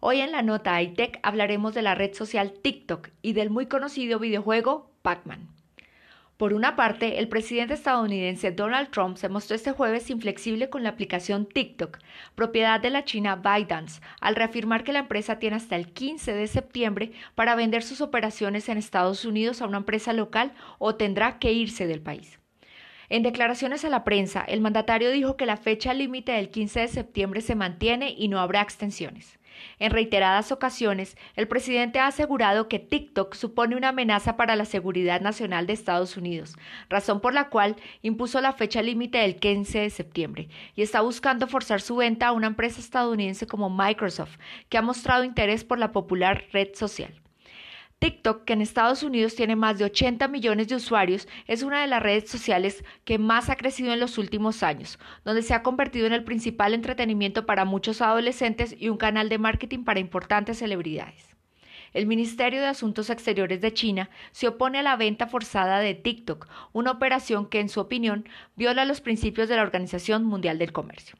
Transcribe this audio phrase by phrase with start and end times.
[0.00, 4.18] Hoy en la nota iTech hablaremos de la red social TikTok y del muy conocido
[4.18, 5.48] videojuego Pac-Man.
[6.38, 10.90] Por una parte, el presidente estadounidense Donald Trump se mostró este jueves inflexible con la
[10.90, 11.98] aplicación TikTok,
[12.36, 16.46] propiedad de la china ByteDance, al reafirmar que la empresa tiene hasta el 15 de
[16.46, 21.52] septiembre para vender sus operaciones en Estados Unidos a una empresa local o tendrá que
[21.52, 22.38] irse del país.
[23.08, 26.88] En declaraciones a la prensa, el mandatario dijo que la fecha límite del 15 de
[26.88, 29.40] septiembre se mantiene y no habrá extensiones.
[29.78, 35.20] En reiteradas ocasiones, el presidente ha asegurado que TikTok supone una amenaza para la seguridad
[35.20, 36.56] nacional de Estados Unidos,
[36.88, 41.46] razón por la cual impuso la fecha límite del 15 de septiembre y está buscando
[41.46, 45.92] forzar su venta a una empresa estadounidense como Microsoft, que ha mostrado interés por la
[45.92, 47.12] popular red social.
[48.00, 51.88] TikTok, que en Estados Unidos tiene más de 80 millones de usuarios, es una de
[51.88, 56.06] las redes sociales que más ha crecido en los últimos años, donde se ha convertido
[56.06, 61.36] en el principal entretenimiento para muchos adolescentes y un canal de marketing para importantes celebridades.
[61.92, 66.46] El Ministerio de Asuntos Exteriores de China se opone a la venta forzada de TikTok,
[66.72, 71.16] una operación que, en su opinión, viola los principios de la Organización Mundial del Comercio.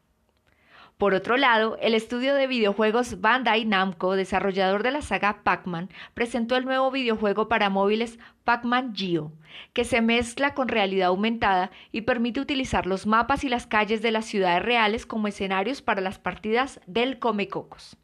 [0.98, 6.56] Por otro lado, el estudio de videojuegos Bandai Namco, desarrollador de la saga Pac-Man, presentó
[6.56, 9.30] el nuevo videojuego para móviles Pac-Man Geo,
[9.72, 14.10] que se mezcla con realidad aumentada y permite utilizar los mapas y las calles de
[14.10, 17.96] las ciudades reales como escenarios para las partidas del Comecocos.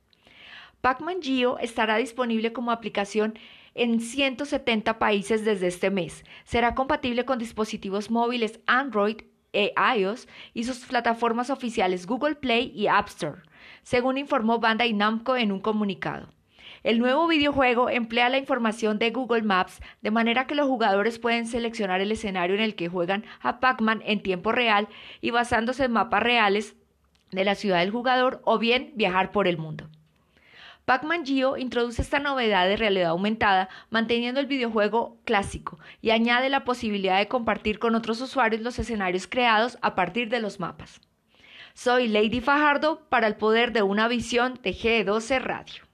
[0.80, 3.36] Pac-Man Geo estará disponible como aplicación
[3.74, 6.22] en 170 países desde este mes.
[6.44, 9.16] Será compatible con dispositivos móviles Android
[9.54, 13.40] e iOS y sus plataformas oficiales Google Play y App Store,
[13.82, 16.28] según informó Bandai Namco en un comunicado.
[16.82, 21.46] El nuevo videojuego emplea la información de Google Maps de manera que los jugadores pueden
[21.46, 24.88] seleccionar el escenario en el que juegan a Pac-Man en tiempo real
[25.22, 26.76] y basándose en mapas reales
[27.32, 29.88] de la ciudad del jugador o bien viajar por el mundo.
[30.84, 36.64] Pac-Man Geo introduce esta novedad de realidad aumentada, manteniendo el videojuego clásico y añade la
[36.64, 41.00] posibilidad de compartir con otros usuarios los escenarios creados a partir de los mapas.
[41.72, 45.93] Soy Lady Fajardo para el poder de una visión de G12 Radio.